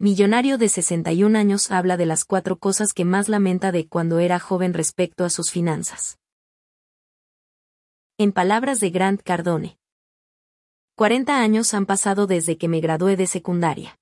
millonario 0.00 0.58
de 0.58 0.68
61 0.68 1.36
años 1.36 1.72
habla 1.72 1.96
de 1.96 2.06
las 2.06 2.24
cuatro 2.24 2.56
cosas 2.58 2.92
que 2.92 3.04
más 3.04 3.28
lamenta 3.28 3.72
de 3.72 3.88
cuando 3.88 4.20
era 4.20 4.38
joven 4.38 4.72
respecto 4.72 5.24
a 5.24 5.30
sus 5.30 5.50
finanzas. 5.50 6.18
En 8.16 8.32
palabras 8.32 8.78
de 8.78 8.90
Grant 8.90 9.22
Cardone. 9.22 9.76
40 10.94 11.40
años 11.40 11.74
han 11.74 11.84
pasado 11.84 12.26
desde 12.26 12.58
que 12.58 12.68
me 12.68 12.80
gradué 12.80 13.16
de 13.16 13.26
secundaria. 13.26 13.98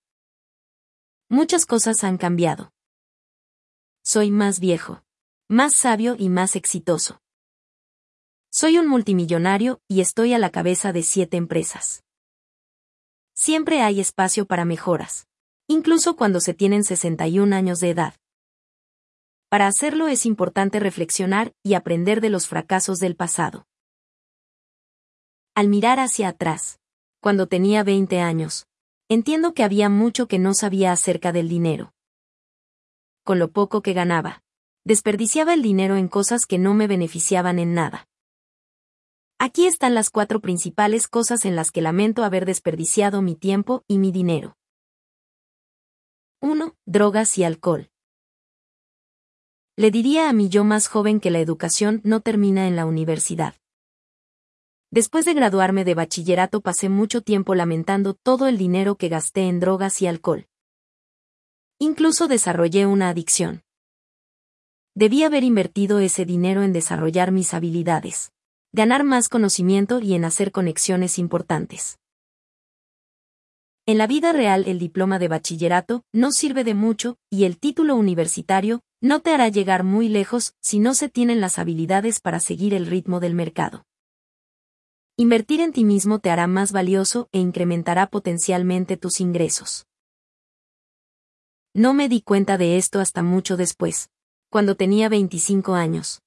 Muchas 1.29 1.65
cosas 1.65 2.05
han 2.05 2.19
cambiado. 2.19 2.73
Soy 4.03 4.31
más 4.31 4.61
viejo, 4.61 5.03
más 5.49 5.75
sabio 5.75 6.15
y 6.19 6.29
más 6.29 6.57
exitoso. 6.57 7.21
Soy 8.51 8.79
un 8.79 8.87
multimillonario 8.87 9.81
y 9.89 10.01
estoy 10.01 10.35
a 10.35 10.39
la 10.39 10.51
cabeza 10.51 10.93
de 10.93 11.03
siete 11.03 11.37
empresas. 11.37 12.05
Siempre 13.35 13.83
hay 13.83 14.01
espacio 14.01 14.47
para 14.47 14.65
mejoras, 14.65 15.27
incluso 15.69 16.17
cuando 16.17 16.41
se 16.41 16.55
tienen 16.55 16.85
61 16.85 17.55
años 17.55 17.81
de 17.81 17.91
edad. 17.91 18.15
Para 19.49 19.67
hacerlo 19.67 20.09
es 20.09 20.27
importante 20.27 20.81
reflexionar 20.81 21.53
y 21.63 21.75
aprender 21.75 22.21
de 22.21 22.31
los 22.31 22.47
fracasos 22.47 22.99
del 22.99 23.17
pasado. 23.17 23.67
Al 25.55 25.69
mirar 25.69 26.01
hacia 26.01 26.29
atrás, 26.29 26.79
cuando 27.21 27.47
tenía 27.47 27.83
20 27.83 28.21
años, 28.21 28.67
entiendo 29.09 29.55
que 29.55 29.65
había 29.65 29.89
mucho 29.89 30.29
que 30.29 30.39
no 30.39 30.53
sabía 30.53 30.93
acerca 30.93 31.33
del 31.33 31.49
dinero. 31.49 31.93
Con 33.25 33.39
lo 33.39 33.51
poco 33.51 33.83
que 33.83 33.93
ganaba, 33.93 34.43
desperdiciaba 34.85 35.55
el 35.55 35.63
dinero 35.63 35.97
en 35.97 36.09
cosas 36.09 36.47
que 36.47 36.59
no 36.59 36.75
me 36.75 36.87
beneficiaban 36.87 37.59
en 37.59 37.75
nada. 37.75 38.07
Aquí 39.39 39.67
están 39.67 39.95
las 39.95 40.11
cuatro 40.11 40.41
principales 40.41 41.09
cosas 41.09 41.45
en 41.45 41.57
las 41.57 41.71
que 41.71 41.83
lamento 41.83 42.25
haber 42.25 42.47
desperdiciado 42.47 43.23
mi 43.23 43.35
tiempo 43.35 43.85
y 43.89 43.99
mi 43.99 44.13
dinero. 44.13 44.57
1. 46.41 46.75
Drogas 46.87 47.39
y 47.39 47.45
alcohol. 47.45 47.91
Le 49.77 49.91
diría 49.91 50.29
a 50.29 50.33
mi 50.33 50.49
yo 50.49 50.65
más 50.65 50.87
joven 50.87 51.19
que 51.21 51.31
la 51.31 51.41
educación 51.41 52.01
no 52.05 52.21
termina 52.21 52.69
en 52.69 52.77
la 52.77 52.87
universidad. 52.87 53.55
Después 54.91 55.25
de 55.25 55.35
graduarme 55.35 55.85
de 55.85 55.95
bachillerato 55.95 56.61
pasé 56.61 56.89
mucho 56.89 57.21
tiempo 57.21 57.55
lamentando 57.55 58.15
todo 58.15 58.49
el 58.49 58.59
dinero 58.59 58.97
que 58.97 59.09
gasté 59.09 59.49
en 59.49 59.61
drogas 59.61 60.01
y 60.03 60.07
alcohol. 60.07 60.47
Incluso 61.79 62.29
desarrollé 62.29 62.87
una 62.87 63.09
adicción. 63.09 63.63
Debí 64.95 65.25
haber 65.25 65.45
invertido 65.45 66.01
ese 66.01 66.25
dinero 66.25 66.63
en 66.63 66.73
desarrollar 66.73 67.33
mis 67.33 67.53
habilidades 67.53 68.33
ganar 68.77 69.05
más 69.05 69.31
conocimiento 69.31 70.01
y 70.01 70.13
en 70.13 70.27
hacer 70.27 70.53
conexiones 70.53 71.19
importantes. 71.19 71.99
En 73.89 73.99
la 73.99 74.09
vida 74.09 74.33
real 74.33 74.65
el 74.67 74.81
diploma 74.81 75.21
de 75.21 75.29
bachillerato 75.29 76.03
no 76.13 76.33
sirve 76.33 76.65
de 76.65 76.75
mucho, 76.75 77.19
y 77.31 77.45
el 77.45 77.57
título 77.57 77.95
universitario 77.95 78.83
no 79.01 79.21
te 79.21 79.31
hará 79.31 79.49
llegar 79.49 79.85
muy 79.85 80.09
lejos 80.09 80.55
si 80.61 80.81
no 80.81 80.93
se 80.93 81.09
tienen 81.09 81.41
las 81.41 81.61
habilidades 81.61 82.19
para 82.19 82.41
seguir 82.41 82.75
el 82.75 82.87
ritmo 82.87 83.21
del 83.21 83.35
mercado. 83.35 83.85
Invertir 85.17 85.61
en 85.61 85.73
ti 85.73 85.85
mismo 85.85 86.19
te 86.19 86.31
hará 86.31 86.49
más 86.49 86.73
valioso 86.73 87.29
e 87.31 87.39
incrementará 87.39 88.09
potencialmente 88.09 88.97
tus 88.97 89.21
ingresos. 89.21 89.87
No 91.73 91.95
me 91.95 92.09
di 92.09 92.23
cuenta 92.23 92.59
de 92.59 92.79
esto 92.79 92.99
hasta 92.99 93.23
mucho 93.23 93.57
después, 93.57 94.11
cuando 94.51 94.75
tenía 94.75 95.09
25 95.09 95.75
años 95.75 96.23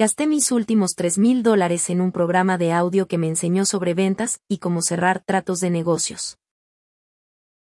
gasté 0.00 0.26
mis 0.26 0.50
últimos 0.50 0.94
3 0.94 1.18
mil 1.18 1.42
dólares 1.42 1.90
en 1.90 2.00
un 2.00 2.10
programa 2.10 2.56
de 2.56 2.72
audio 2.72 3.06
que 3.06 3.18
me 3.18 3.28
enseñó 3.28 3.66
sobre 3.66 3.92
ventas 3.92 4.40
y 4.48 4.56
cómo 4.56 4.80
cerrar 4.80 5.22
tratos 5.22 5.60
de 5.60 5.68
negocios. 5.68 6.38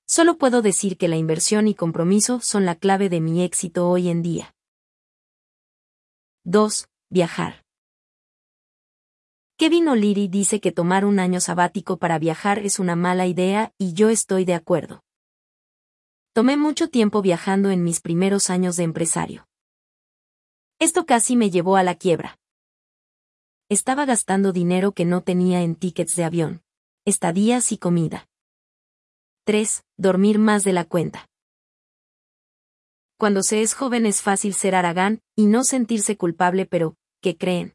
Solo 0.06 0.38
puedo 0.38 0.62
decir 0.62 0.96
que 0.98 1.08
la 1.08 1.16
inversión 1.16 1.66
y 1.66 1.74
compromiso 1.74 2.38
son 2.38 2.64
la 2.64 2.76
clave 2.76 3.08
de 3.08 3.20
mi 3.20 3.42
éxito 3.42 3.90
hoy 3.90 4.08
en 4.08 4.22
día. 4.22 4.54
2. 6.44 6.88
Viajar. 7.10 7.64
Kevin 9.56 9.88
O'Leary 9.88 10.28
dice 10.28 10.60
que 10.60 10.70
tomar 10.70 11.04
un 11.04 11.18
año 11.18 11.40
sabático 11.40 11.96
para 11.96 12.20
viajar 12.20 12.60
es 12.60 12.78
una 12.78 12.94
mala 12.94 13.26
idea 13.26 13.72
y 13.78 13.94
yo 13.94 14.10
estoy 14.10 14.44
de 14.44 14.54
acuerdo. 14.54 15.02
Tomé 16.34 16.56
mucho 16.56 16.88
tiempo 16.88 17.20
viajando 17.20 17.70
en 17.70 17.82
mis 17.82 18.00
primeros 18.00 18.48
años 18.48 18.76
de 18.76 18.84
empresario. 18.84 19.47
Esto 20.80 21.06
casi 21.06 21.34
me 21.34 21.50
llevó 21.50 21.76
a 21.76 21.82
la 21.82 21.96
quiebra. 21.96 22.38
Estaba 23.68 24.04
gastando 24.04 24.52
dinero 24.52 24.92
que 24.92 25.04
no 25.04 25.22
tenía 25.22 25.62
en 25.62 25.74
tickets 25.74 26.14
de 26.14 26.22
avión, 26.22 26.62
estadías 27.04 27.72
y 27.72 27.78
comida. 27.78 28.28
3. 29.44 29.82
Dormir 29.96 30.38
más 30.38 30.62
de 30.62 30.72
la 30.72 30.84
cuenta. 30.84 31.28
Cuando 33.18 33.42
se 33.42 33.60
es 33.62 33.74
joven 33.74 34.06
es 34.06 34.22
fácil 34.22 34.54
ser 34.54 34.76
aragán 34.76 35.20
y 35.34 35.46
no 35.46 35.64
sentirse 35.64 36.16
culpable, 36.16 36.64
pero, 36.64 36.94
¿qué 37.20 37.36
creen? 37.36 37.74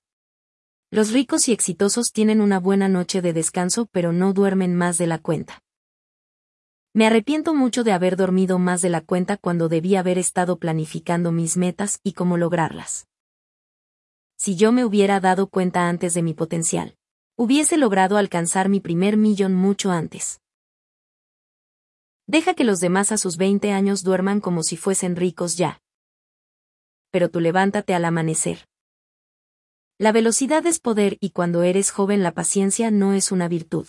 Los 0.90 1.12
ricos 1.12 1.50
y 1.50 1.52
exitosos 1.52 2.14
tienen 2.14 2.40
una 2.40 2.58
buena 2.58 2.88
noche 2.88 3.22
de 3.22 3.34
descanso 3.34 3.86
pero 3.92 4.14
no 4.14 4.32
duermen 4.32 4.76
más 4.76 4.98
de 4.98 5.08
la 5.08 5.18
cuenta. 5.18 5.62
Me 6.96 7.08
arrepiento 7.08 7.56
mucho 7.56 7.84
de 7.84 7.92
haber 7.92 8.16
dormido 8.16 8.60
más 8.60 8.84
de 8.84 8.90
la 8.90 9.02
cuenta 9.02 9.38
cuando 9.38 9.68
debí 9.68 9.96
haber 9.96 10.20
estado 10.20 10.60
planificando 10.60 11.32
mis 11.32 11.58
metas 11.58 12.00
y 12.04 12.14
cómo 12.14 12.38
lograrlas. 12.38 13.08
Si 14.38 14.56
yo 14.56 14.72
me 14.72 14.86
hubiera 14.86 15.20
dado 15.20 15.48
cuenta 15.48 15.90
antes 15.90 16.14
de 16.14 16.22
mi 16.22 16.36
potencial, 16.36 16.96
hubiese 17.36 17.78
logrado 17.78 18.18
alcanzar 18.18 18.70
mi 18.70 18.80
primer 18.80 19.18
millón 19.18 19.56
mucho 19.56 19.90
antes. 19.90 20.40
Deja 22.28 22.54
que 22.54 22.64
los 22.64 22.80
demás 22.80 23.12
a 23.12 23.18
sus 23.18 23.38
20 23.38 23.72
años 23.72 24.04
duerman 24.04 24.40
como 24.40 24.62
si 24.62 24.78
fuesen 24.78 25.16
ricos 25.16 25.58
ya. 25.58 25.82
Pero 27.10 27.30
tú 27.30 27.40
levántate 27.40 27.96
al 27.96 28.06
amanecer. 28.06 28.68
La 29.98 30.12
velocidad 30.12 30.64
es 30.68 30.80
poder 30.80 31.18
y 31.20 31.32
cuando 31.32 31.64
eres 31.64 31.90
joven 31.90 32.22
la 32.22 32.34
paciencia 32.34 32.92
no 32.92 33.14
es 33.14 33.32
una 33.32 33.48
virtud. 33.48 33.88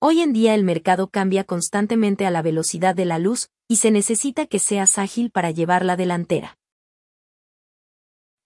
Hoy 0.00 0.20
en 0.20 0.32
día 0.32 0.54
el 0.54 0.62
mercado 0.62 1.08
cambia 1.08 1.42
constantemente 1.42 2.24
a 2.24 2.30
la 2.30 2.40
velocidad 2.40 2.94
de 2.94 3.04
la 3.04 3.18
luz, 3.18 3.50
y 3.66 3.76
se 3.76 3.90
necesita 3.90 4.46
que 4.46 4.60
seas 4.60 4.96
ágil 4.96 5.32
para 5.32 5.50
llevar 5.50 5.84
la 5.84 5.96
delantera. 5.96 6.56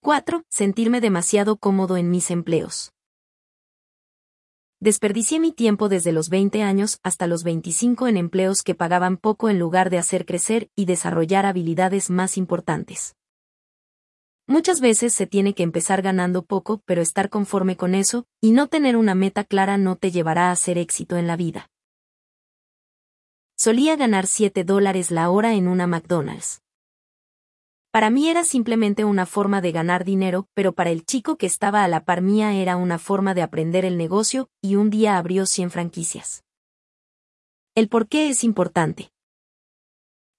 4. 0.01 0.45
Sentirme 0.49 0.99
demasiado 0.99 1.57
cómodo 1.57 1.95
en 1.97 2.09
mis 2.09 2.31
empleos. 2.31 2.91
Desperdicié 4.79 5.39
mi 5.39 5.51
tiempo 5.51 5.89
desde 5.89 6.11
los 6.11 6.29
20 6.29 6.63
años 6.63 6.99
hasta 7.03 7.27
los 7.27 7.43
25 7.43 8.07
en 8.07 8.17
empleos 8.17 8.63
que 8.63 8.73
pagaban 8.73 9.17
poco 9.17 9.47
en 9.47 9.59
lugar 9.59 9.91
de 9.91 9.99
hacer 9.99 10.25
crecer 10.25 10.71
y 10.75 10.85
desarrollar 10.85 11.45
habilidades 11.45 12.09
más 12.09 12.35
importantes. 12.35 13.15
Muchas 14.45 14.81
veces 14.81 15.13
se 15.13 15.25
tiene 15.25 15.53
que 15.53 15.63
empezar 15.63 16.01
ganando 16.01 16.43
poco, 16.43 16.81
pero 16.85 17.01
estar 17.01 17.29
conforme 17.29 17.77
con 17.77 17.95
eso, 17.95 18.25
y 18.41 18.51
no 18.51 18.67
tener 18.67 18.97
una 18.97 19.15
meta 19.15 19.45
clara 19.45 19.77
no 19.77 19.95
te 19.95 20.11
llevará 20.11 20.51
a 20.51 20.55
ser 20.57 20.77
éxito 20.77 21.15
en 21.15 21.27
la 21.27 21.37
vida. 21.37 21.69
Solía 23.57 23.95
ganar 23.95 24.27
7 24.27 24.65
dólares 24.65 25.11
la 25.11 25.29
hora 25.29 25.53
en 25.53 25.69
una 25.69 25.87
McDonald's. 25.87 26.61
Para 27.89 28.09
mí 28.09 28.27
era 28.27 28.43
simplemente 28.43 29.05
una 29.05 29.25
forma 29.25 29.61
de 29.61 29.71
ganar 29.71 30.03
dinero, 30.03 30.49
pero 30.53 30.73
para 30.73 30.89
el 30.89 31.05
chico 31.05 31.37
que 31.37 31.45
estaba 31.45 31.85
a 31.85 31.87
la 31.87 32.03
par 32.03 32.21
mía 32.21 32.53
era 32.53 32.75
una 32.75 32.99
forma 32.99 33.33
de 33.33 33.43
aprender 33.43 33.85
el 33.85 33.97
negocio, 33.97 34.49
y 34.61 34.75
un 34.75 34.89
día 34.89 35.17
abrió 35.17 35.45
100 35.45 35.71
franquicias. 35.71 36.43
El 37.75 37.87
por 37.87 38.09
qué 38.09 38.27
es 38.27 38.43
importante. 38.43 39.13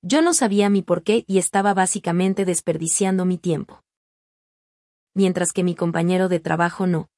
Yo 0.02 0.20
no 0.20 0.34
sabía 0.34 0.68
mi 0.68 0.82
por 0.82 1.02
qué 1.02 1.24
y 1.26 1.38
estaba 1.38 1.72
básicamente 1.72 2.44
desperdiciando 2.44 3.24
mi 3.24 3.38
tiempo 3.38 3.84
mientras 5.14 5.52
que 5.52 5.64
mi 5.64 5.74
compañero 5.74 6.28
de 6.28 6.40
trabajo 6.40 6.86
no. 6.86 7.08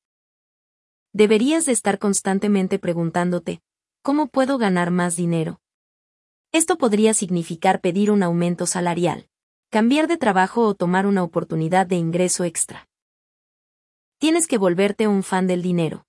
Deberías 1.13 1.65
de 1.65 1.73
estar 1.73 1.99
constantemente 1.99 2.79
preguntándote, 2.79 3.63
¿cómo 4.03 4.29
puedo 4.29 4.59
ganar 4.59 4.91
más 4.91 5.17
dinero? 5.17 5.61
Esto 6.53 6.79
podría 6.79 7.15
significar 7.15 7.81
pedir 7.81 8.11
un 8.11 8.23
aumento 8.23 8.67
salarial, 8.67 9.29
cambiar 9.71 10.09
de 10.09 10.17
trabajo 10.17 10.67
o 10.67 10.75
tomar 10.75 11.07
una 11.07 11.23
oportunidad 11.23 11.87
de 11.87 11.97
ingreso 11.97 12.45
extra. 12.45 12.87
Tienes 14.19 14.47
que 14.47 14.59
volverte 14.59 15.09
un 15.09 15.23
fan 15.23 15.47
del 15.47 15.63
dinero. 15.63 16.07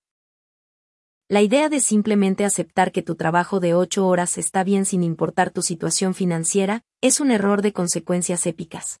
La 1.28 1.42
idea 1.42 1.68
de 1.68 1.80
simplemente 1.80 2.46
aceptar 2.46 2.92
que 2.92 3.02
tu 3.02 3.14
trabajo 3.14 3.60
de 3.60 3.74
ocho 3.74 4.06
horas 4.06 4.38
está 4.38 4.64
bien 4.64 4.86
sin 4.86 5.02
importar 5.02 5.50
tu 5.50 5.60
situación 5.60 6.14
financiera, 6.14 6.84
es 7.02 7.20
un 7.20 7.30
error 7.30 7.60
de 7.60 7.74
consecuencias 7.74 8.46
épicas. 8.46 9.00